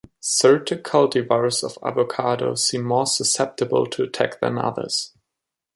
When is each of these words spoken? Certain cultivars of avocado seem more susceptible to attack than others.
Certain 0.19 0.79
cultivars 0.79 1.63
of 1.63 1.77
avocado 1.87 2.55
seem 2.55 2.81
more 2.81 3.05
susceptible 3.05 3.85
to 3.85 4.01
attack 4.01 4.39
than 4.41 4.57
others. 4.57 5.13